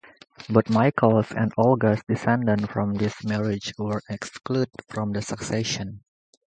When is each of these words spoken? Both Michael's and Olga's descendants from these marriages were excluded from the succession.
Both 0.49 0.67
Michael's 0.67 1.31
and 1.31 1.53
Olga's 1.57 2.01
descendants 2.07 2.65
from 2.71 2.95
these 2.95 3.13
marriages 3.23 3.73
were 3.77 4.01
excluded 4.09 4.71
from 4.89 5.11
the 5.11 5.21
succession. 5.21 6.01